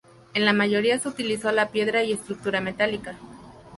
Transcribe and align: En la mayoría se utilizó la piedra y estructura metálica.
En 0.33 0.45
la 0.45 0.53
mayoría 0.53 0.97
se 0.97 1.07
utilizó 1.09 1.51
la 1.51 1.69
piedra 1.69 2.01
y 2.03 2.11
estructura 2.11 2.59
metálica. 2.59 3.17